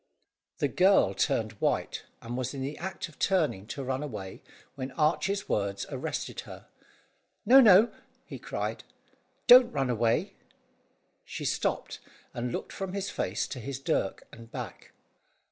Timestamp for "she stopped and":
11.23-12.51